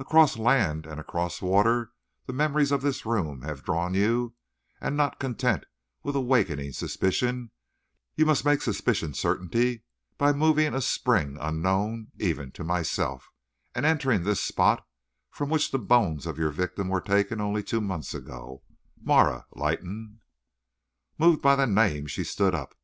[0.00, 1.92] Across land and across water
[2.26, 4.34] the memories of this room have drawn you,
[4.80, 5.66] and not content
[6.02, 7.52] with awakening suspicion,
[8.16, 9.84] you must make suspicion certainty
[10.18, 13.30] by moving a spring unknown even to myself,
[13.72, 14.84] and entering this spot,
[15.30, 18.64] from which the bones of your victim were taken only two months ago,
[19.00, 20.22] Marah Leighton!"
[21.18, 22.74] Moved by the name, she stood up.